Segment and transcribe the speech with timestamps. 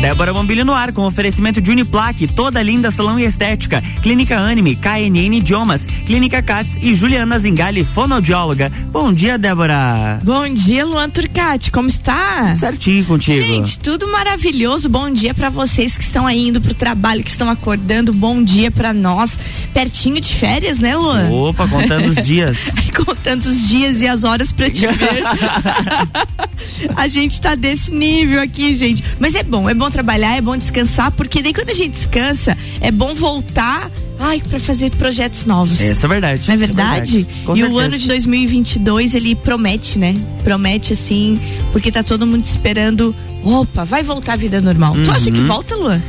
[0.00, 4.76] Débora Bombilho no ar com oferecimento de Uniplaque, toda linda salão e estética, Clínica Anime,
[4.76, 8.70] KNN Idiomas, Clínica Cats e Juliana Zingali, fonoaudióloga.
[8.92, 10.20] Bom dia, Débora.
[10.22, 12.54] Bom dia, Luan Turcati, como está?
[12.54, 13.44] Certinho contigo.
[13.44, 14.88] Gente, tudo maravilhoso.
[14.88, 18.12] Bom dia para vocês que estão aí indo pro trabalho, que estão acordando.
[18.12, 19.36] Bom dia para nós,
[19.74, 21.28] pertinho de férias, né, Luan?
[21.28, 22.56] Opa, contando os dias.
[23.04, 25.24] contando os dias e as horas para te ver.
[26.96, 29.02] a gente tá desse nível aqui, gente.
[29.18, 32.56] Mas é bom, é bom trabalhar, é bom descansar, porque daí quando a gente descansa,
[32.80, 35.80] é bom voltar ai, para fazer projetos novos.
[35.80, 36.42] Isso é verdade.
[36.48, 37.18] Não é verdade?
[37.18, 37.60] É verdade.
[37.60, 40.14] E o ano de 2022 ele promete, né?
[40.42, 41.40] Promete assim,
[41.72, 43.14] porque tá todo mundo esperando,
[43.44, 44.94] opa, vai voltar a vida normal.
[44.94, 45.04] Uhum.
[45.04, 46.02] Tu acha que volta, Luan?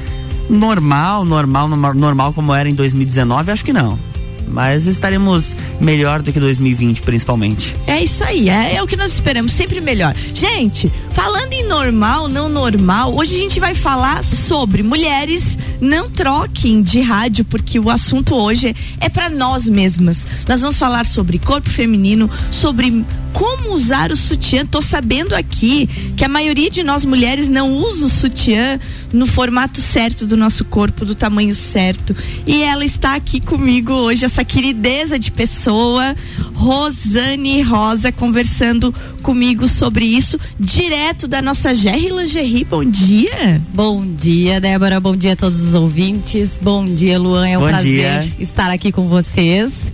[0.50, 4.09] Normal, normal, normal como era em 2019, acho que não
[4.50, 7.76] mas estaremos melhor do que 2020, principalmente.
[7.86, 10.16] É isso aí, é, é, o que nós esperamos, sempre melhor.
[10.34, 16.82] Gente, falando em normal, não normal, hoje a gente vai falar sobre mulheres não troquem
[16.82, 20.26] de rádio, porque o assunto hoje é para nós mesmas.
[20.48, 24.66] Nós vamos falar sobre corpo feminino, sobre como usar o sutiã.
[24.66, 28.80] Tô sabendo aqui que a maioria de nós mulheres não usa o sutiã
[29.12, 32.16] no formato certo do nosso corpo, do tamanho certo.
[32.46, 36.16] E ela está aqui comigo hoje, essa querideza de pessoa,
[36.54, 42.66] Rosane Rosa, conversando comigo sobre isso, direto da nossa Gerry Lingerie.
[42.66, 43.62] Bom dia.
[43.74, 45.00] Bom dia, Débora.
[45.00, 46.60] Bom dia a todos os ouvintes.
[46.60, 47.48] Bom dia, Luan.
[47.48, 48.34] É um Bom prazer dia.
[48.40, 49.92] estar aqui com vocês.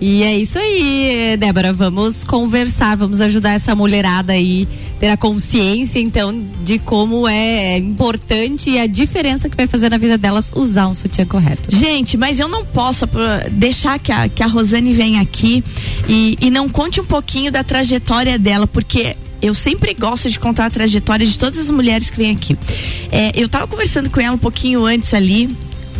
[0.00, 1.72] E é isso aí, Débora.
[1.72, 4.66] Vamos conversar, vamos ajudar essa mulherada aí
[4.98, 6.34] ter a consciência, então,
[6.64, 10.94] de como é importante e a diferença que vai fazer na vida delas usar um
[10.94, 11.74] sutiã correto.
[11.74, 13.06] Gente, mas eu não posso
[13.50, 15.62] deixar que a, que a Rosane venha aqui
[16.08, 20.66] e, e não conte um pouquinho da trajetória dela, porque eu sempre gosto de contar
[20.66, 22.56] a trajetória de todas as mulheres que vêm aqui.
[23.10, 25.48] É, eu estava conversando com ela um pouquinho antes ali,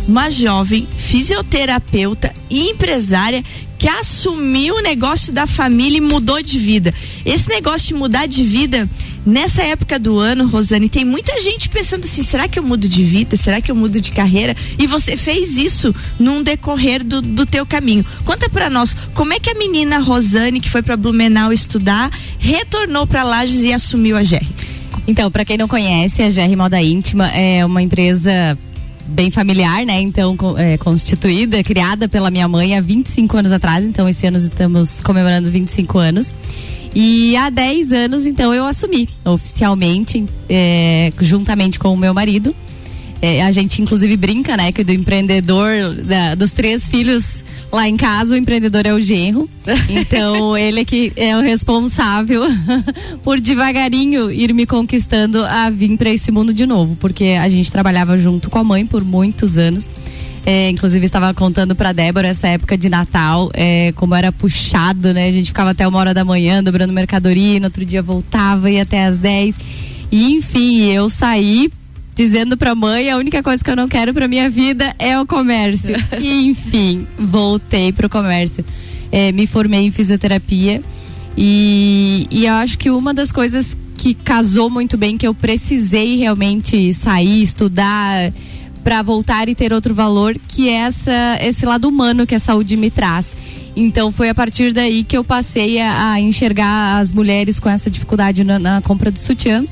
[0.07, 3.43] uma jovem fisioterapeuta e empresária
[3.77, 6.93] que assumiu o negócio da família e mudou de vida.
[7.25, 8.89] Esse negócio de mudar de vida,
[9.29, 13.03] nessa época do ano, Rosane, tem muita gente pensando assim: será que eu mudo de
[13.03, 13.37] vida?
[13.37, 14.55] Será que eu mudo de carreira?
[14.77, 18.05] E você fez isso num decorrer do, do teu caminho.
[18.25, 23.05] Conta para nós, como é que a menina Rosane, que foi para Blumenau estudar, retornou
[23.05, 24.45] para Lages e assumiu a GR?
[25.07, 28.57] Então, para quem não conhece, a GR Moda Íntima é uma empresa
[29.07, 29.99] bem familiar, né?
[30.01, 33.83] Então, é, constituída, criada pela minha mãe há 25 anos atrás.
[33.83, 36.33] Então, esse ano estamos comemorando 25 anos.
[36.93, 42.55] E há 10 anos, então, eu assumi oficialmente, é, juntamente com o meu marido.
[43.21, 44.71] É, a gente, inclusive, brinca, né?
[44.71, 49.49] Que do empreendedor, da, dos três filhos Lá em casa, o empreendedor é o genro.
[49.89, 52.41] Então, ele é que é o responsável
[53.23, 56.95] por devagarinho ir me conquistando a vir para esse mundo de novo.
[56.99, 59.89] Porque a gente trabalhava junto com a mãe por muitos anos.
[60.51, 65.27] É, inclusive estava contando para Débora essa época de Natal, é, como era puxado, né?
[65.27, 68.67] A gente ficava até uma hora da manhã dobrando mercadoria, e no outro dia voltava
[68.71, 69.59] e até às 10.
[70.11, 71.71] E enfim, eu saí
[72.15, 75.27] dizendo pra mãe, a única coisa que eu não quero pra minha vida é o
[75.27, 75.95] comércio.
[76.19, 78.65] e, enfim, voltei pro comércio.
[79.11, 80.81] É, me formei em fisioterapia
[81.37, 86.17] e, e eu acho que uma das coisas que casou muito bem, que eu precisei
[86.17, 88.33] realmente sair, estudar
[88.83, 92.75] para voltar e ter outro valor, que é essa, esse lado humano que a saúde
[92.77, 93.35] me traz.
[93.75, 97.89] Então foi a partir daí que eu passei a, a enxergar as mulheres com essa
[97.89, 99.63] dificuldade na, na compra do sutiã,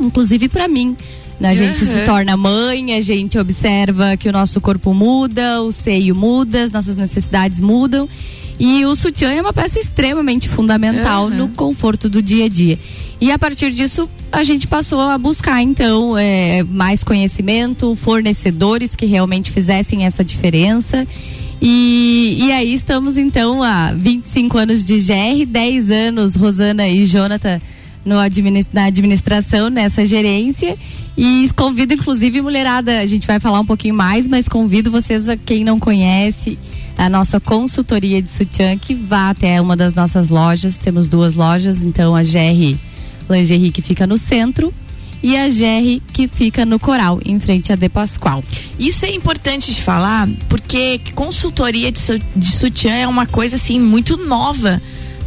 [0.00, 0.96] inclusive para mim
[1.42, 1.92] a gente uhum.
[1.92, 6.70] se torna mãe, a gente observa que o nosso corpo muda, o seio muda, as
[6.70, 8.08] nossas necessidades mudam.
[8.58, 11.36] E o sutiã é uma peça extremamente fundamental uhum.
[11.36, 12.78] no conforto do dia a dia.
[13.20, 19.06] E a partir disso, a gente passou a buscar, então, é, mais conhecimento, fornecedores que
[19.06, 21.06] realmente fizessem essa diferença.
[21.60, 27.60] E, e aí estamos, então, há 25 anos de GR, 10 anos, Rosana e Jonathan
[28.04, 30.76] no administ na administração, nessa gerência.
[31.16, 35.36] E convido, inclusive, mulherada, a gente vai falar um pouquinho mais, mas convido vocês, a
[35.36, 36.58] quem não conhece,
[36.96, 40.78] a nossa consultoria de sutiã, que vá até uma das nossas lojas.
[40.78, 42.78] Temos duas lojas, então a GR
[43.28, 44.72] Lingerie, que fica no centro,
[45.22, 48.44] e a GR que fica no Coral, em frente a De Pascoal.
[48.78, 52.00] Isso é importante de falar, porque consultoria de,
[52.36, 54.80] de sutiã é uma coisa assim muito nova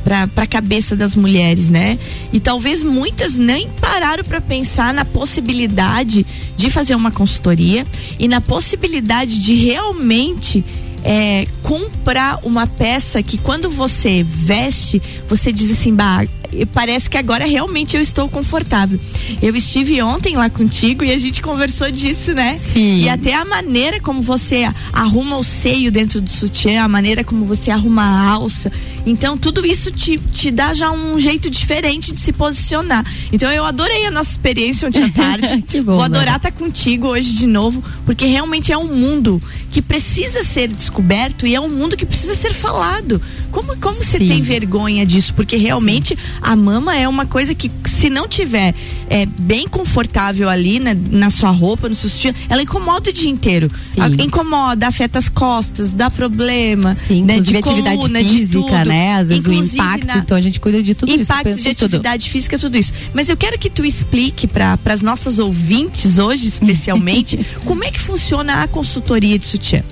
[0.03, 1.99] para a cabeça das mulheres, né?
[2.31, 6.25] E talvez muitas nem pararam para pensar na possibilidade
[6.55, 7.85] de fazer uma consultoria
[8.17, 10.63] e na possibilidade de realmente
[11.03, 16.25] é, comprar uma peça que quando você veste, você diz assim, bah,
[16.73, 18.99] parece que agora realmente eu estou confortável.
[19.41, 22.57] Eu estive ontem lá contigo e a gente conversou disso, né?
[22.57, 23.01] Sim.
[23.03, 27.45] E até a maneira como você arruma o seio dentro do sutiã, a maneira como
[27.45, 28.71] você arruma a alça.
[29.05, 33.05] Então, tudo isso te, te dá já um jeito diferente de se posicionar.
[33.31, 35.61] Então, eu adorei a nossa experiência ontem à tarde.
[35.67, 36.37] que bom, Vou adorar né?
[36.37, 39.41] estar contigo hoje de novo, porque realmente é um mundo
[39.71, 43.21] que precisa ser descoberto e é um mundo que precisa ser falado.
[43.51, 44.27] Como, como você Sim.
[44.27, 45.33] tem vergonha disso?
[45.33, 48.73] Porque realmente a mama é uma coisa que, se não tiver
[49.09, 53.29] é, bem confortável ali na, na sua roupa, no seu sutiã, ela incomoda o dia
[53.29, 53.69] inteiro.
[53.75, 54.01] Sim.
[54.01, 56.95] A- incomoda, afeta as costas, dá problema.
[56.95, 59.13] Sim, né, inclusive de atividade coluna, de física, né?
[59.15, 61.69] Às vezes Inclusive o impacto, na- então a gente cuida de tudo isso, impacto de
[61.69, 61.85] em tudo.
[61.85, 62.93] atividade física, tudo isso.
[63.13, 67.99] Mas eu quero que tu explique para as nossas ouvintes hoje, especialmente, como é que
[67.99, 69.83] funciona a consultoria de sutiã.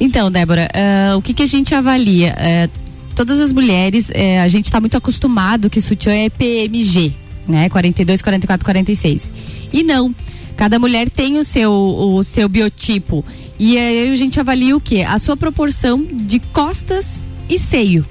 [0.00, 2.34] Então, Débora, ah, o que, que a gente avalia?
[2.36, 2.68] Eh,
[3.14, 7.12] todas as mulheres, eh, a gente está muito acostumado que sutiã é PMG,
[7.46, 7.68] né?
[7.68, 9.32] 42, 44, 46.
[9.72, 10.14] E não.
[10.56, 13.24] Cada mulher tem o seu, o seu biotipo.
[13.58, 15.02] E aí a gente avalia o quê?
[15.02, 17.18] A sua proporção de costas
[17.48, 18.04] e seio.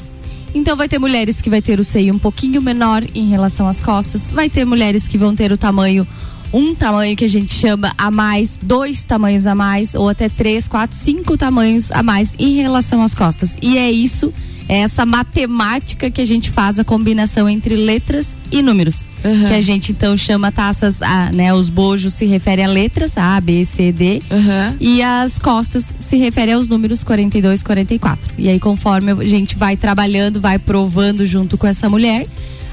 [0.54, 3.82] Então vai ter mulheres que vai ter o seio um pouquinho menor em relação às
[3.82, 6.08] costas, vai ter mulheres que vão ter o tamanho
[6.54, 10.68] um tamanho que a gente chama a mais, dois tamanhos a mais, ou até três,
[10.68, 13.58] quatro, cinco tamanhos a mais em relação às costas.
[13.62, 14.32] E é isso,
[14.70, 19.04] é essa matemática que a gente faz a combinação entre letras e números.
[19.24, 19.48] Uhum.
[19.48, 21.54] Que a gente então chama taças A, né?
[21.54, 24.22] Os bojos se refere a letras A, B, C, D.
[24.30, 24.76] Uhum.
[24.80, 28.34] E as costas se refere aos números 42, 44.
[28.38, 32.28] E aí, conforme a gente vai trabalhando, vai provando junto com essa mulher,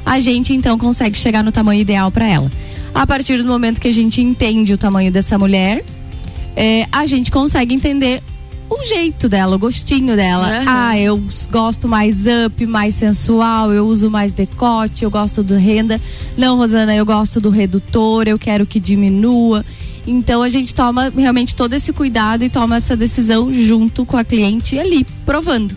[0.04, 2.50] a gente então consegue chegar no tamanho ideal para ela.
[2.94, 5.84] A partir do momento que a gente entende o tamanho dessa mulher,
[6.56, 8.22] é, a gente consegue entender
[8.68, 10.46] o jeito dela, o gostinho dela.
[10.46, 10.64] Aham.
[10.66, 16.00] Ah, eu gosto mais up, mais sensual, eu uso mais decote, eu gosto do renda.
[16.36, 19.64] Não, Rosana, eu gosto do redutor, eu quero que diminua.
[20.06, 24.24] Então a gente toma realmente todo esse cuidado e toma essa decisão junto com a
[24.24, 25.76] cliente ali, provando.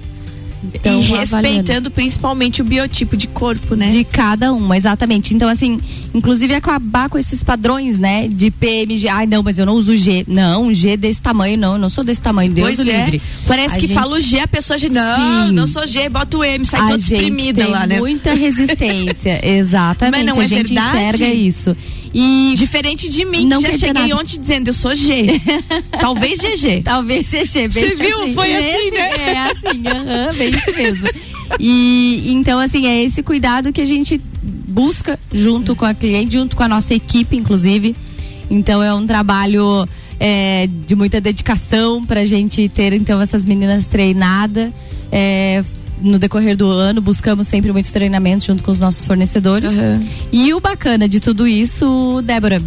[0.74, 1.18] Então, e avaliando.
[1.18, 3.90] respeitando principalmente o biotipo de corpo, né?
[3.90, 5.34] De cada uma, exatamente.
[5.34, 5.80] Então, assim,
[6.14, 8.28] inclusive acabar com esses padrões, né?
[8.28, 9.08] De PMG.
[9.08, 10.24] Ai, não, mas eu não uso G.
[10.28, 11.74] Não, G desse tamanho, não.
[11.74, 12.52] Eu não sou desse tamanho.
[12.52, 13.04] Deus Pois é.
[13.06, 13.22] livre.
[13.48, 16.38] Parece A que gente- fala o G, a pessoa já não, não sou G, bota
[16.38, 17.98] o M, sai a gente exprimida tem lá, né?
[18.00, 20.26] muita resistência, exatamente.
[20.26, 20.98] Mas não é a gente verdade?
[20.98, 21.76] enxerga isso.
[22.14, 24.16] E Diferente de mim, Não que já cheguei nada.
[24.22, 25.42] ontem dizendo eu sou G.
[26.00, 26.84] Talvez GG.
[26.84, 28.34] Talvez bem Você viu?
[28.36, 29.10] Foi assim, Esse- né?
[29.18, 31.10] É assim, aham, bem isso mesmo.
[31.60, 34.22] E então, assim, é esse cuidado que a gente
[34.74, 37.96] busca junto com a cliente, junto com a nossa equipe, inclusive.
[38.50, 39.88] Então é um trabalho
[40.20, 44.72] é, de muita dedicação pra gente ter, então, essas meninas treinadas.
[45.12, 45.64] É,
[46.02, 49.72] no decorrer do ano, buscamos sempre muitos treinamentos junto com os nossos fornecedores.
[50.32, 52.62] E o bacana de tudo isso, Débora,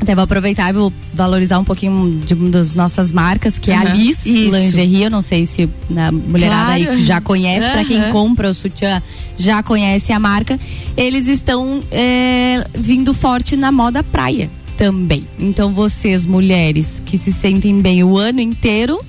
[0.00, 3.76] até vou aproveitar e vou valorizar um pouquinho de uma das nossas marcas, que é
[3.76, 4.56] a Liz isso.
[4.56, 5.02] Lingerie.
[5.02, 6.90] Eu não sei se a mulherada Claro.
[6.92, 8.12] aí já conhece, pra quem Aham.
[8.12, 9.02] compra o sutiã
[9.36, 10.58] já conhece a marca.
[10.96, 15.26] Eles estão é, vindo forte na moda praia também.
[15.38, 19.00] Então vocês, mulheres que se sentem bem o ano inteiro,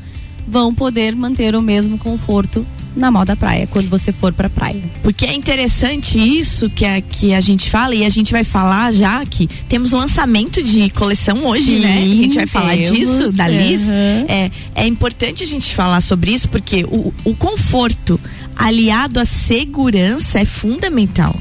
[0.48, 2.66] vão poder manter o mesmo conforto
[3.00, 4.81] na moda praia, quando você for pra praia.
[5.01, 8.92] Porque é interessante isso que a, que a gente fala, e a gente vai falar
[8.94, 11.98] já que temos lançamento de coleção hoje, Sim, né?
[11.98, 13.90] A gente vai falar temos, disso, da Liz.
[13.90, 14.26] aham.
[14.28, 18.19] É, é importante a gente falar sobre isso, porque o, o conforto
[18.56, 21.35] aliado à segurança é fundamental.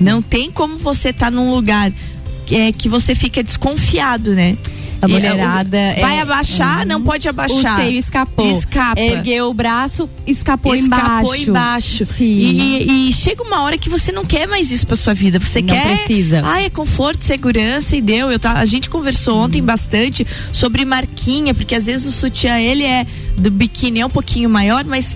[0.00, 1.92] Não tem como você estar num lugar
[2.50, 4.56] é, que você fica desconfiado, né?
[5.00, 6.86] A E, mulherada é, Vai é- abaixar, Uhum.
[6.86, 7.78] não pode abaixar.
[7.78, 8.50] O seio escapou.
[8.58, 9.00] Escapa.
[9.00, 11.50] Ergueu o braço, escapou, escapou embaixo.
[11.50, 12.06] embaixo.
[12.06, 12.24] Sim.
[12.24, 15.38] E, e- e chega uma hora que você não quer mais isso pra sua vida.
[15.38, 15.98] Você Não quer.
[15.98, 16.42] precisa.
[16.44, 18.30] Ah, é conforto, segurança e deu.
[18.32, 22.84] Eu tá, a gente conversou ontem bastante sobre marquinha, porque às vezes o sutiã ele
[22.84, 25.14] é do biquíni é um pouquinho maior, mas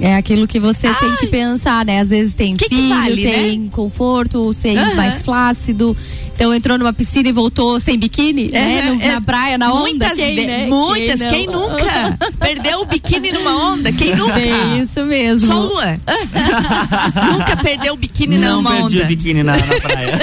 [0.00, 2.00] É aquilo que você tem que pensar, né?
[2.00, 4.94] Às vezes tem Que que filho, vale, tem conforto, o seio Aham.
[4.94, 5.96] mais flácido.
[6.42, 8.78] Então entrou numa piscina e voltou sem biquíni, né?
[8.78, 9.82] É, No- é, na praia, na onda.
[9.82, 10.66] muitas quem, né?
[10.66, 11.30] muitas, não?
[11.30, 13.92] quem, nunca perdeu o biquíni numa onda?
[13.92, 14.40] Quem nunca?
[14.40, 15.46] É isso mesmo.
[15.46, 16.00] Só o Luan.
[17.30, 19.04] nunca perdeu o biquíni Não numa perdi onda.
[19.04, 20.18] o biquíni na, na praia.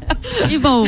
[0.50, 0.86] E bom,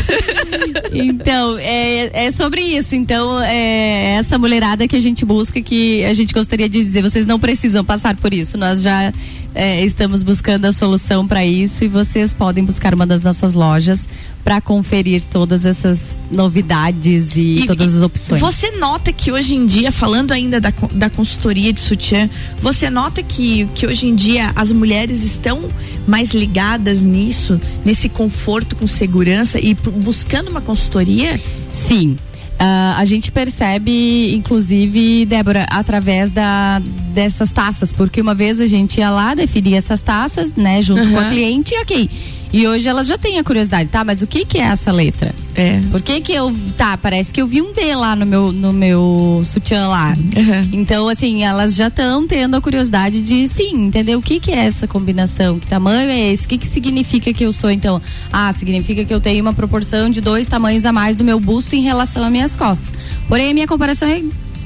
[0.92, 2.94] então, é, é sobre isso.
[2.94, 7.26] Então, é essa mulherada que a gente busca, que a gente gostaria de dizer, vocês
[7.26, 8.56] não precisam passar por isso.
[8.56, 9.12] Nós já
[9.54, 14.06] é, estamos buscando a solução para isso e vocês podem buscar uma das nossas lojas
[14.46, 18.40] para conferir todas essas novidades e, e, todas as opções.
[18.40, 22.30] Você nota que hoje em dia, falando ainda da, da consultoria de sutiã,
[22.62, 25.68] você nota que, que hoje em dia as mulheres estão
[26.06, 31.40] mais ligadas nisso, nesse conforto com segurança e buscando uma consultoria?
[31.72, 32.12] Sim.
[32.12, 36.80] Uh, a gente percebe, inclusive, Débora, através da,
[37.12, 41.14] dessas taças, porque uma vez a gente ia lá, definia essas taças, né, junto uhum.
[41.14, 42.10] com a cliente, e ok.
[42.52, 44.04] E hoje elas já têm a curiosidade, tá?
[44.04, 45.34] Mas o que que é essa letra?
[45.54, 45.80] É.
[45.90, 48.72] Por que que eu, tá, parece que eu vi um D lá no meu, no
[48.72, 50.16] meu sutiã lá.
[50.16, 50.68] Uhum.
[50.72, 54.66] Então, assim, elas já estão tendo a curiosidade de, sim, entender o que que é
[54.66, 58.00] essa combinação, que tamanho é esse, o que que significa que eu sou, então,
[58.32, 61.74] ah, significa que eu tenho uma proporção de dois tamanhos a mais do meu busto
[61.74, 62.92] em relação às minhas costas.
[63.28, 64.22] Porém, a minha comparação é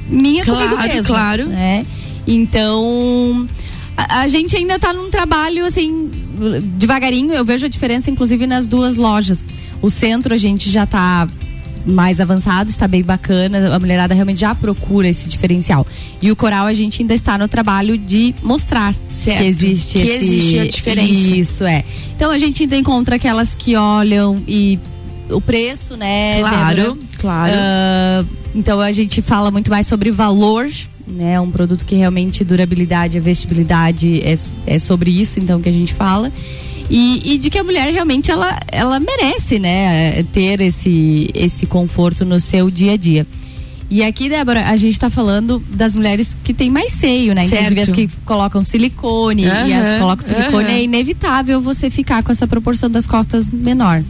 [0.09, 1.07] minha claro, comigo mesmo.
[1.07, 1.87] Claro, né?
[2.27, 3.49] Então,
[3.97, 6.11] a, a gente ainda está num trabalho, assim,
[6.63, 9.45] devagarinho, eu vejo a diferença, inclusive, nas duas lojas.
[9.83, 11.29] O centro a gente já está
[11.87, 15.87] mais avançado, está bem bacana, a mulherada realmente já procura esse diferencial.
[16.21, 19.39] E o coral a gente ainda está no trabalho de mostrar certo.
[19.39, 21.13] que existe que esse, existe a diferença.
[21.13, 21.85] Isso é.
[22.15, 24.79] Então a gente ainda encontra aquelas que olham e
[25.31, 26.41] o preço, né?
[26.41, 26.99] Claro, Débora?
[27.19, 27.53] claro.
[27.55, 30.69] Uh, então a gente fala muito mais sobre valor
[31.11, 31.41] né?
[31.41, 34.35] Um produto que realmente durabilidade, a vestibilidade é,
[34.67, 36.33] é sobre isso, então que a gente fala.
[36.89, 42.25] E, e, de que a mulher realmente ela, ela merece, né, ter esse, esse conforto
[42.25, 43.27] no seu dia a dia.
[43.89, 47.49] E aqui, Débora, a gente está falando das mulheres que têm mais seio, né?
[47.49, 47.73] Certo.
[47.73, 50.71] Inclusive as que colocam silicone uhum, e as que colocam silicone, uhum.
[50.71, 54.03] é inevitável você ficar com essa proporção das costas menor.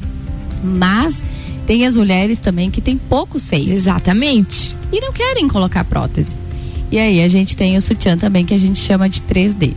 [0.62, 1.24] Mas
[1.66, 3.72] tem as mulheres também que têm pouco seio.
[3.72, 4.76] Exatamente.
[4.92, 6.39] E não querem colocar prótese.
[6.90, 9.74] E aí a gente tem o sutiã também que a gente chama de 3D.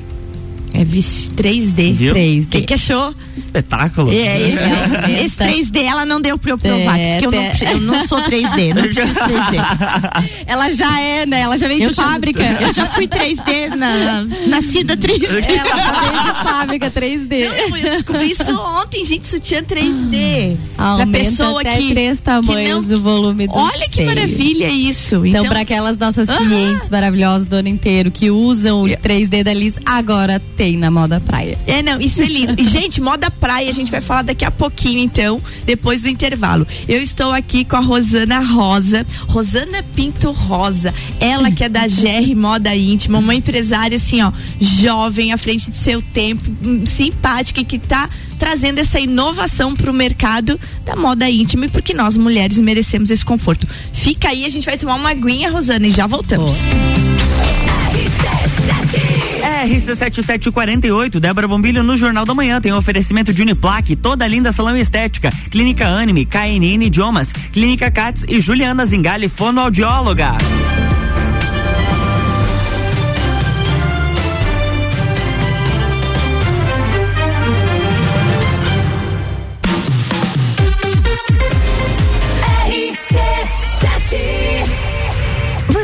[0.73, 1.93] É vice 3D.
[1.93, 2.15] Viu?
[2.15, 2.45] 3D.
[2.45, 3.13] O que, que achou?
[3.45, 4.11] Espetáculo.
[4.11, 7.71] É, esse, é, esse 3D ela não deu pra eu provar, é, porque eu não,
[7.73, 10.23] eu não sou 3D, não preciso 3D.
[10.47, 11.41] Ela já é, né?
[11.41, 12.43] Ela já veio eu de já, fábrica.
[12.61, 15.43] Eu já fui 3D na nascida 3D.
[15.45, 17.47] Ela já veio de fábrica 3D.
[17.47, 20.57] Não, eu descobri isso ontem, gente, sutiã 3D.
[20.77, 24.07] Aumenta pra pessoa até que, três tamanhos não, o volume do Olha que seio.
[24.07, 25.15] maravilha isso.
[25.17, 29.53] Então, então para aquelas nossas clientes maravilhosas do ano inteiro que usam o 3D da
[29.53, 31.57] Liz, agora tem na moda praia.
[31.67, 32.55] É, não, isso é lindo.
[32.57, 36.65] E, gente, moda praia, a gente vai falar daqui a pouquinho, então, depois do intervalo.
[36.87, 42.35] Eu estou aqui com a Rosana Rosa, Rosana Pinto Rosa, ela que é da GR
[42.35, 47.65] Moda Íntima, uma empresária assim, ó, jovem, à frente de seu tempo, hum, simpática e
[47.65, 53.09] que está trazendo essa inovação para o mercado da moda íntima, porque nós mulheres merecemos
[53.09, 53.67] esse conforto.
[53.93, 56.53] Fica aí, a gente vai tomar uma aguinha, Rosana, e já voltamos.
[59.43, 64.75] RC7748, Débora Bombilho no Jornal da Manhã tem um oferecimento de Uniplaque, toda linda salão
[64.77, 70.37] estética, Clínica Anime, KNN Idiomas, Clínica Cats e Juliana Zingali, fonoaudióloga.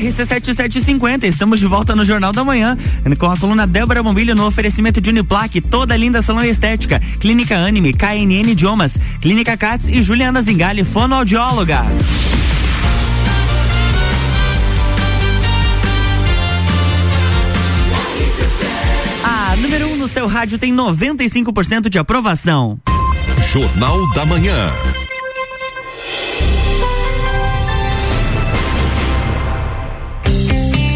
[0.00, 2.76] RC7750, estamos de volta no Jornal da Manhã,
[3.18, 7.92] com a coluna Débora Bombilho no oferecimento de Uniplaque, toda linda salão estética, Clínica Anime,
[7.92, 11.84] KNN Idiomas, Clínica Cats e Juliana Zingali, fonoaudióloga.
[19.22, 22.80] A número 1 um no seu rádio tem 95% de aprovação.
[23.52, 24.70] Jornal da Manhã.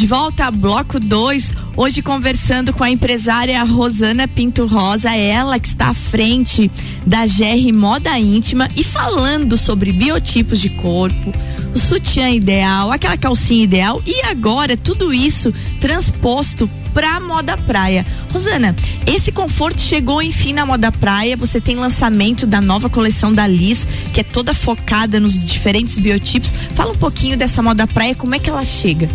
[0.00, 5.68] De volta a bloco 2, hoje conversando com a empresária Rosana Pinto Rosa, ela que
[5.68, 6.70] está à frente
[7.06, 11.34] da GR Moda Íntima e falando sobre biotipos de corpo,
[11.74, 18.06] o sutiã ideal, aquela calcinha ideal e agora tudo isso transposto pra moda praia.
[18.32, 18.74] Rosana,
[19.06, 21.36] esse conforto chegou enfim na moda praia.
[21.36, 26.54] Você tem lançamento da nova coleção da Liz, que é toda focada nos diferentes biotipos.
[26.74, 29.06] Fala um pouquinho dessa moda praia, como é que ela chega?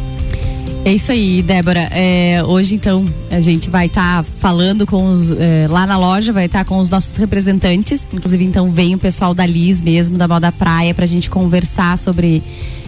[0.86, 1.90] É isso aí, Débora.
[1.92, 5.32] É, hoje, então, a gente vai estar tá falando com os.
[5.32, 8.08] É, lá na loja, vai estar tá com os nossos representantes.
[8.14, 11.98] Inclusive, então, vem o pessoal da Liz mesmo, da Moda Praia, para a gente conversar
[11.98, 12.44] sobre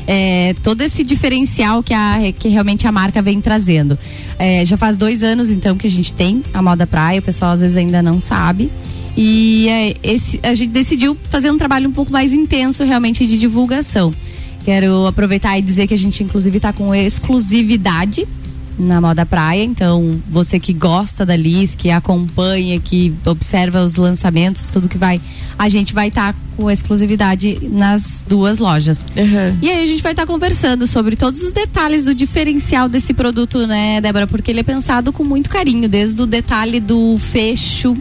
[0.06, 3.98] é, todo esse diferencial que, a, que realmente a marca vem trazendo.
[4.38, 7.50] É, já faz dois anos, então, que a gente tem a Moda Praia, o pessoal
[7.54, 8.72] às vezes ainda não sabe.
[9.18, 13.40] E é, esse, a gente decidiu fazer um trabalho um pouco mais intenso, realmente, de
[13.40, 14.14] divulgação.
[14.68, 18.28] Quero aproveitar e dizer que a gente, inclusive, está com exclusividade
[18.78, 19.64] na moda praia.
[19.64, 25.22] Então, você que gosta da Liz, que acompanha, que observa os lançamentos, tudo que vai,
[25.58, 29.08] a gente vai estar tá com exclusividade nas duas lojas.
[29.16, 29.58] Uhum.
[29.62, 33.14] E aí a gente vai estar tá conversando sobre todos os detalhes do diferencial desse
[33.14, 34.28] produto, né, Débora?
[34.28, 37.96] Porque ele é pensado com muito carinho, desde o detalhe do fecho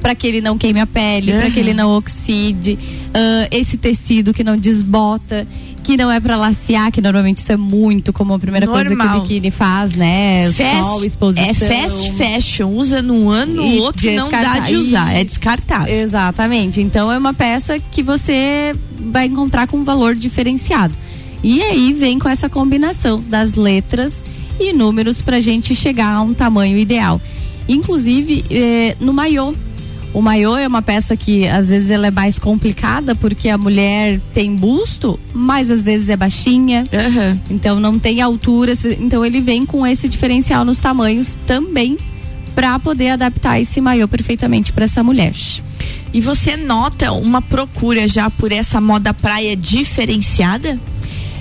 [0.00, 1.40] para que ele não queime a pele, uhum.
[1.40, 5.46] para que ele não oxide, uh, esse tecido que não desbota
[5.82, 8.84] que não é para lacear, que normalmente isso é muito como a primeira Normal.
[8.84, 10.50] coisa que o biquíni faz, né?
[10.52, 11.48] Fast, Sol, exposição.
[11.48, 15.94] É fast fashion, usa num ano, no outro não dá de usar, é descartável.
[15.94, 16.80] Exatamente.
[16.80, 20.94] Então é uma peça que você vai encontrar com um valor diferenciado.
[21.42, 24.24] E aí vem com essa combinação das letras
[24.58, 27.20] e números pra gente chegar a um tamanho ideal.
[27.68, 29.54] Inclusive, eh, no maiô,
[30.12, 34.20] o maiô é uma peça que às vezes ela é mais complicada porque a mulher
[34.32, 36.84] tem busto, mas às vezes é baixinha.
[36.92, 37.38] Uhum.
[37.50, 38.84] Então não tem alturas.
[38.84, 41.96] Então ele vem com esse diferencial nos tamanhos também
[42.54, 45.34] para poder adaptar esse maiô perfeitamente para essa mulher.
[46.12, 50.78] E você nota uma procura já por essa moda praia diferenciada?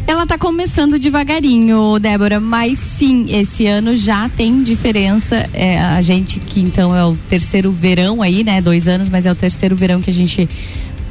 [0.08, 5.50] Ela tá começando devagarinho, Débora, mas sim, esse ano já tem diferença.
[5.54, 8.62] É, a gente que então é o terceiro verão aí, né?
[8.62, 10.50] Dois anos, mas é o terceiro verão que a gente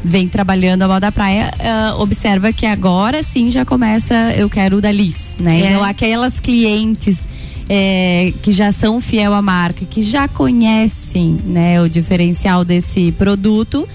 [0.02, 4.80] vem trabalhando a moda praia, uh, observa que agora sim já começa, eu quero o
[4.80, 5.60] da Liz, né?
[5.60, 5.66] É.
[5.66, 7.28] Então aquelas clientes
[7.68, 13.86] é, que já são fiel à marca, que já conhecem né, o diferencial desse produto,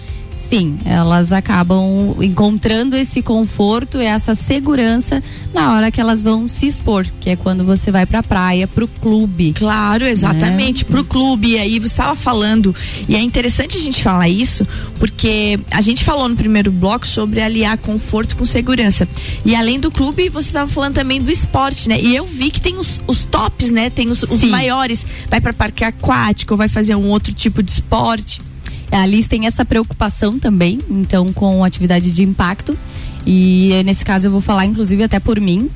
[0.52, 6.68] sim, elas acabam encontrando esse conforto e essa segurança na hora que elas vão se
[6.68, 9.54] expor, que é quando você vai pra praia, pro clube.
[9.54, 10.90] Claro, exatamente, né?
[10.92, 11.52] pro clube.
[11.52, 12.76] E aí você estava falando,
[13.08, 14.68] e é interessante a gente falar isso,
[15.00, 19.08] porque a gente falou no primeiro bloco sobre aliar conforto com segurança.
[19.46, 21.98] E além do clube, você estava falando também do esporte, né?
[21.98, 23.90] E eu vi que tem os, os tops, né?
[23.90, 25.08] Tem os, os maiores.
[25.30, 28.51] Vai para parque aquático, vai fazer um outro tipo de esporte.
[28.92, 32.78] A Liz tem essa preocupação também, então, com atividade de impacto.
[33.26, 35.70] E nesse caso eu vou falar, inclusive, até por mim.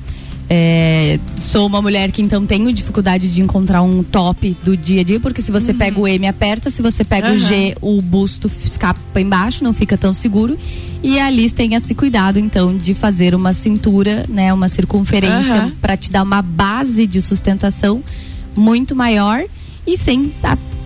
[0.47, 5.03] É, sou uma mulher que então tenho dificuldade de encontrar um top do dia a
[5.03, 5.77] dia, porque se você uhum.
[5.77, 7.33] pega o M aperta, se você pega uhum.
[7.33, 10.57] o G, o busto escapa embaixo, não fica tão seguro.
[11.01, 15.71] E a Liz tem esse cuidado, então, de fazer uma cintura, né, uma circunferência uhum.
[15.81, 18.03] para te dar uma base de sustentação
[18.55, 19.43] muito maior
[19.85, 20.31] e sem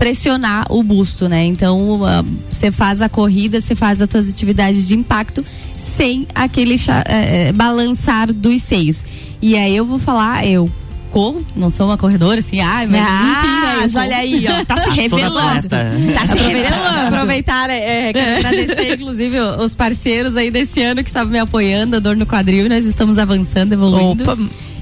[0.00, 1.44] pressionar o busto, né?
[1.44, 5.44] Então, ah, você faz a corrida, você faz as suas atividades de impacto
[5.76, 9.04] sem aquele uh, balançar dos seios.
[9.42, 10.70] E aí eu vou falar, eu
[11.10, 14.76] corro, não sou uma corredora assim, ah, mas ah, enfim, né, olha aí, ó, tá
[14.78, 15.68] se revelando.
[15.68, 17.08] tá se revelando.
[17.08, 21.98] Aproveitar, é, quero agradecer inclusive os parceiros aí desse ano que estavam me apoiando, a
[21.98, 24.22] dor no quadril, nós estamos avançando, evoluindo.
[24.22, 24.38] Opa.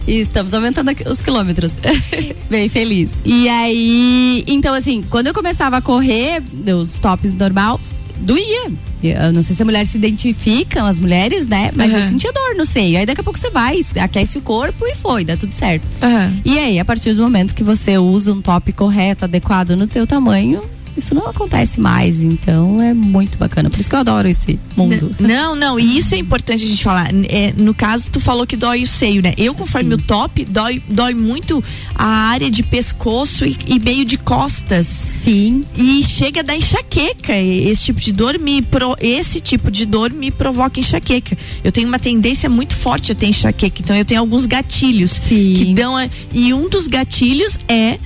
[0.09, 1.75] E estamos aumentando os quilômetros.
[2.49, 3.13] Bem feliz.
[3.27, 6.43] E aí, então assim, quando eu começava a correr,
[6.75, 7.79] os tops normal,
[8.17, 8.71] doía.
[9.03, 11.71] Eu não sei se a mulher se identificam, as mulheres, né?
[11.75, 11.99] Mas uhum.
[11.99, 12.99] eu sentia dor no seio.
[12.99, 15.85] Aí daqui a pouco você vai, aquece o corpo e foi, dá tudo certo.
[16.03, 16.41] Uhum.
[16.43, 20.07] E aí, a partir do momento que você usa um top correto, adequado no teu
[20.07, 20.65] tamanho,
[20.99, 22.21] isso não acontece mais.
[22.23, 23.71] Então é muito bacana.
[23.71, 25.15] Por isso que eu adoro esse mundo.
[25.19, 27.09] Não, não, e isso é importante a gente falar.
[27.29, 29.35] É, no caso, tu falou que dói o seio, né?
[29.37, 29.95] Eu, conforme Sim.
[29.95, 31.63] o top, dói, dói muito
[31.95, 34.87] a área de pescoço e, e, meio de costas.
[34.87, 35.65] Sim.
[35.77, 37.37] E chega a dar enxaqueca.
[37.37, 41.37] Esse tipo de dor me pro, esse tipo de dor me provoca enxaqueca.
[41.63, 45.55] Eu tenho uma tendência muito forte a ter enxaqueca, então eu tenho alguns gatilhos Sim.
[45.57, 47.99] que dão a, e um dos gatilhos é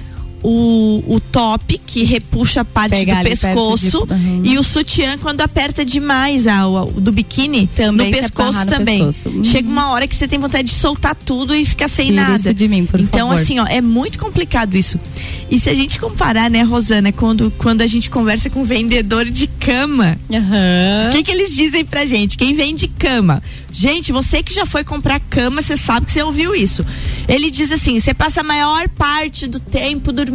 [0.43, 4.13] o, o top que repuxa a parte Pegar do pescoço de...
[4.13, 4.41] uhum.
[4.45, 8.99] e o sutiã quando aperta demais a, o, do biquíni também no pescoço no também.
[9.07, 9.29] Pescoço.
[9.29, 9.45] Uhum.
[9.45, 12.55] Chega uma hora que você tem vontade de soltar tudo e ficar sem Tira nada.
[12.55, 13.43] de mim, por então favor.
[13.43, 14.99] assim, ó, é muito complicado isso.
[15.51, 19.47] E se a gente comparar, né, Rosana, quando quando a gente conversa com vendedor de
[19.47, 21.11] cama, o uhum.
[21.13, 22.37] que que eles dizem pra gente?
[22.37, 23.43] Quem vende cama?
[23.73, 26.85] Gente, você que já foi comprar cama, você sabe que você ouviu isso.
[27.27, 30.32] Ele diz assim: você passa a maior parte do tempo dormindo,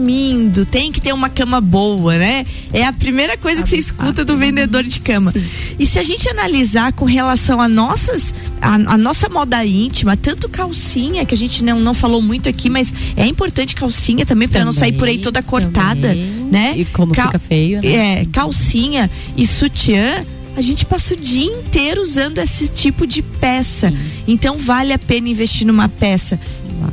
[0.65, 2.45] tem que ter uma cama boa, né?
[2.71, 5.33] É a primeira coisa que você escuta do vendedor de cama.
[5.79, 10.47] E se a gente analisar com relação a nossas, a, a nossa moda íntima, tanto
[10.49, 14.63] calcinha, que a gente não, não falou muito aqui, mas é importante calcinha também, para
[14.63, 16.25] não sair por aí toda cortada, também.
[16.51, 16.73] né?
[16.77, 18.21] E como Cal fica feio, né?
[18.21, 20.23] É, calcinha e sutiã
[20.57, 23.91] a gente passa o dia inteiro usando esse tipo de peça.
[23.91, 23.97] Sim.
[24.27, 26.39] Então vale a pena investir numa peça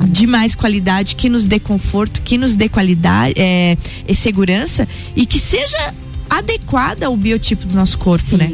[0.07, 3.75] de mais qualidade, que nos dê conforto, que nos dê qualidade é,
[4.07, 5.93] e segurança e que seja
[6.29, 8.37] adequada ao biotipo do nosso corpo, Sim.
[8.37, 8.51] né?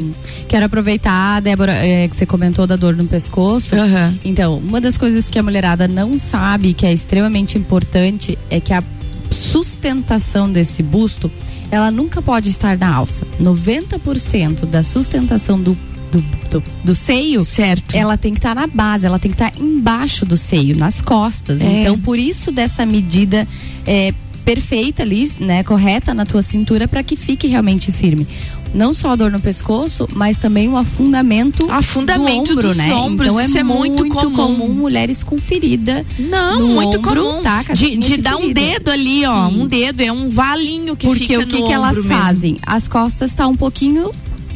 [0.48, 3.74] Quero aproveitar, Débora, é, que você comentou da dor no pescoço.
[3.74, 4.18] Uhum.
[4.24, 8.72] Então, uma das coisas que a mulherada não sabe, que é extremamente importante, é que
[8.72, 8.82] a
[9.30, 11.30] sustentação desse busto
[11.72, 13.26] ela nunca pode estar na alça.
[13.40, 15.76] 90% da sustentação do
[16.12, 17.94] do, do, do, seio, certo.
[17.94, 20.76] ela tem que estar tá na base, ela tem que estar tá embaixo do seio,
[20.76, 21.58] nas costas.
[21.58, 21.64] É.
[21.64, 23.48] Então, por isso dessa medida
[23.86, 24.12] é,
[24.44, 28.26] perfeita ali, né, correta na tua cintura para que fique realmente firme
[28.74, 32.94] não só a dor no pescoço, mas também o afundamento, afundamento do ombro, dos né?
[32.94, 34.34] Ombros, então é, é muito, muito comum.
[34.34, 34.68] comum.
[34.68, 36.04] mulheres com ferida.
[36.18, 37.42] Não, muito ombro, comum.
[37.42, 39.60] Tá, de, de dar um dedo ali, ó, Sim.
[39.60, 42.10] um dedo é um valinho que Porque fica o que no que elas mesmo.
[42.10, 42.58] fazem?
[42.66, 44.10] As costas tá um pouquinho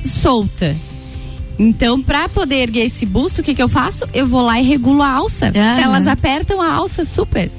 [0.05, 0.77] solta.
[1.59, 4.07] Então, para poder erguer esse busto, o que que eu faço?
[4.13, 5.47] Eu vou lá e regulo a alça.
[5.55, 7.51] Elas apertam a alça super.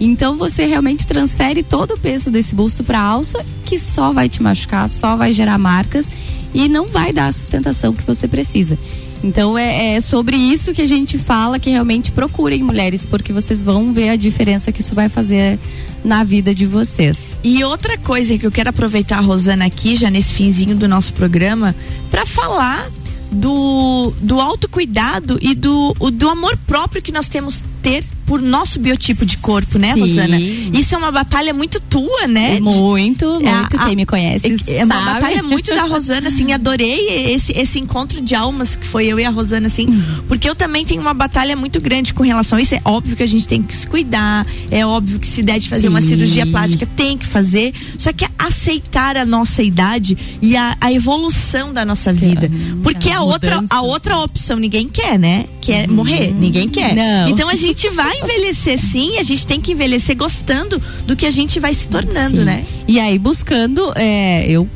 [0.00, 4.28] Então você realmente transfere todo o peso desse busto para a alça, que só vai
[4.28, 6.08] te machucar, só vai gerar marcas
[6.54, 8.78] e não vai dar a sustentação que você precisa.
[9.22, 13.62] Então é, é, sobre isso que a gente fala que realmente procurem mulheres, porque vocês
[13.62, 15.58] vão ver a diferença que isso vai fazer
[16.02, 17.36] na vida de vocês.
[17.44, 21.12] E outra coisa que eu quero aproveitar a Rosana aqui, já nesse finzinho do nosso
[21.12, 21.76] programa,
[22.10, 22.88] para falar
[23.30, 29.26] do, do autocuidado e do, do amor próprio que nós temos ter por nosso biotipo
[29.26, 30.00] de corpo, né, Sim.
[30.02, 30.38] Rosana?
[30.38, 32.60] Isso é uma batalha muito tua, né?
[32.60, 33.76] Muito, muito.
[33.76, 34.56] É, Quem me conhece.
[34.68, 36.52] É, é uma batalha muito da Rosana, assim.
[36.54, 39.86] Adorei esse, esse encontro de almas que foi eu e a Rosana, assim.
[39.86, 40.22] Uhum.
[40.28, 42.72] Porque eu também tenho uma batalha muito grande com relação a isso.
[42.72, 44.46] É óbvio que a gente tem que se cuidar.
[44.70, 45.88] É óbvio que se der de fazer Sim.
[45.88, 47.74] uma cirurgia plástica, tem que fazer.
[47.98, 52.48] Só que aceitar a nossa idade e a, a evolução da nossa vida.
[52.84, 55.46] Porque a outra, a outra opção ninguém quer, né?
[55.60, 55.96] Quer uhum.
[55.96, 56.32] morrer.
[56.32, 56.94] Ninguém quer.
[56.94, 57.28] Não.
[57.28, 61.30] Então a gente vai envelhecer sim, a gente tem que envelhecer gostando do que a
[61.30, 62.44] gente vai se tornando, sim.
[62.44, 62.64] né?
[62.86, 64.68] E aí buscando, é, eu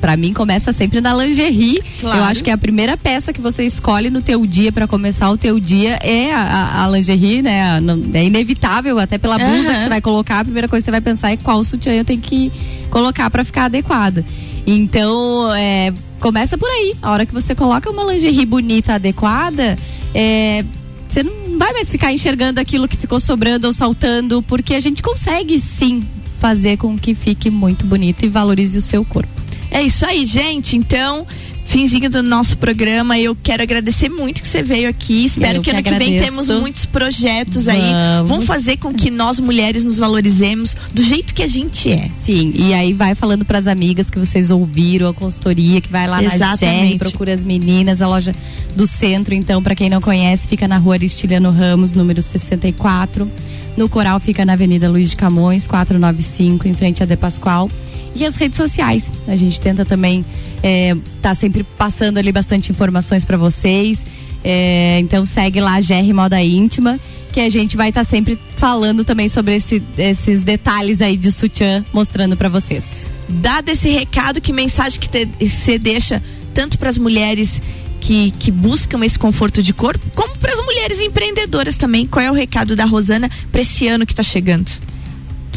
[0.00, 1.82] para mim começa sempre na lingerie.
[2.00, 2.18] Claro.
[2.18, 5.36] Eu acho que a primeira peça que você escolhe no teu dia para começar o
[5.36, 7.78] teu dia é a, a, lingerie, né?
[8.14, 9.74] É inevitável até pela blusa uhum.
[9.74, 10.40] que você vai colocar.
[10.40, 12.50] A primeira coisa que você vai pensar é qual sutiã eu tenho que
[12.90, 14.24] colocar para ficar adequada.
[14.66, 16.94] Então, é, começa por aí.
[17.02, 19.78] A hora que você coloca uma lingerie bonita, adequada,
[20.14, 20.64] é,
[21.10, 25.02] você não vai mais ficar enxergando aquilo que ficou sobrando ou saltando, porque a gente
[25.02, 26.06] consegue sim
[26.38, 29.30] fazer com que fique muito bonito e valorize o seu corpo.
[29.70, 30.76] É isso aí, gente.
[30.76, 31.26] Então,
[31.70, 33.18] finzinho do nosso programa.
[33.18, 35.24] Eu quero agradecer muito que você veio aqui.
[35.24, 37.80] Espero eu que, que ano que vem temos muitos projetos aí.
[38.26, 42.08] Vão fazer com que nós mulheres nos valorizemos do jeito que a gente é.
[42.08, 46.08] Sim, e aí vai falando para as amigas que vocês ouviram a consultoria, que vai
[46.08, 46.82] lá Exatamente.
[46.82, 48.34] na GR, procura as meninas, a loja
[48.74, 53.30] do centro, então, para quem não conhece, fica na rua Aristiliano Ramos, número 64.
[53.76, 57.70] No Coral fica na Avenida Luiz de Camões, 495, em frente a De Pascoal.
[58.14, 59.12] E as redes sociais.
[59.26, 60.24] A gente tenta também
[60.62, 64.04] é, tá sempre passando ali bastante informações para vocês.
[64.42, 66.98] É, então segue lá a GR Moda Íntima,
[67.32, 71.30] que a gente vai estar tá sempre falando também sobre esse, esses detalhes aí de
[71.30, 73.06] sutiã, mostrando para vocês.
[73.28, 77.62] Dado esse recado, que mensagem que você deixa tanto para as mulheres
[78.00, 82.06] que, que buscam esse conforto de corpo, como para as mulheres empreendedoras também.
[82.06, 84.70] Qual é o recado da Rosana para esse ano que está chegando?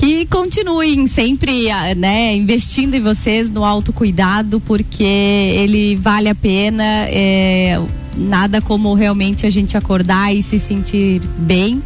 [0.04, 6.84] Que continuem sempre, ah, né, investindo em vocês no autocuidado, porque ele vale a pena.
[7.08, 7.82] É,
[8.18, 11.82] nada como realmente a gente acordar e se sentir bem.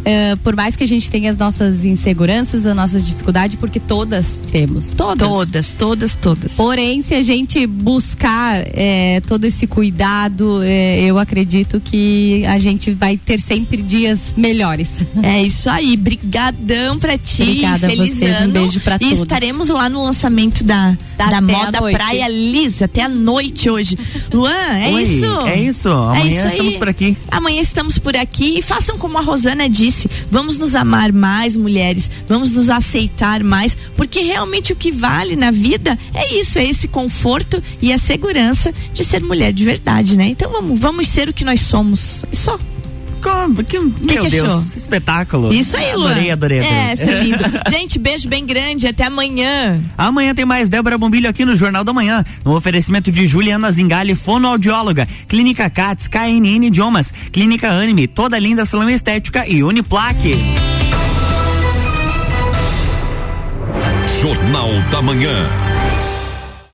[0.00, 4.40] Uh, por mais que a gente tenha as nossas inseguranças, as nossas dificuldades, porque todas
[4.50, 4.92] temos.
[4.92, 5.28] Todas.
[5.28, 6.52] Todas, todas, todas.
[6.52, 12.92] Porém, se a gente buscar é, todo esse cuidado, é, eu acredito que a gente
[12.92, 14.88] vai ter sempre dias melhores.
[15.22, 15.96] É isso aí.
[15.96, 17.42] Brigadão pra ti.
[17.42, 18.48] Obrigada Feliz vocês, ano.
[18.48, 19.18] Um beijo pra e todos.
[19.18, 21.82] estaremos lá no lançamento da, da, Até moda.
[21.92, 23.98] Praia Lisa, até a noite hoje.
[24.32, 25.26] Luan, é Oi, isso?
[25.46, 25.88] É isso.
[25.90, 26.52] Amanhã isso aí.
[26.52, 27.16] estamos por aqui.
[27.30, 29.89] Amanhã estamos por aqui e façam como a Rosana disse.
[30.30, 32.10] Vamos nos amar mais, mulheres.
[32.28, 36.88] Vamos nos aceitar mais, porque realmente o que vale na vida é isso, é esse
[36.88, 40.26] conforto e a segurança de ser mulher de verdade, né?
[40.26, 42.24] Então vamos, vamos ser o que nós somos.
[42.30, 42.58] É Só.
[43.20, 43.62] Como?
[43.62, 44.62] Que, meu que Deus, achou?
[44.76, 45.52] espetáculo.
[45.52, 46.10] Isso aí, Luan.
[46.10, 46.78] Adorei, adorei, adorei.
[46.78, 47.44] É, isso é lindo.
[47.70, 48.86] Gente, beijo bem grande.
[48.86, 49.80] Até amanhã.
[49.96, 54.14] Amanhã tem mais Débora Bombilho aqui no Jornal da Manhã, no oferecimento de Juliana Zingali,
[54.14, 60.36] fonoaudióloga, Clínica Cats, KNN Idiomas, Clínica Anime, toda linda salão estética e Uniplaque.
[64.20, 65.69] Jornal da Manhã.